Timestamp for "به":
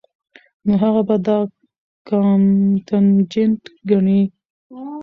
1.07-1.15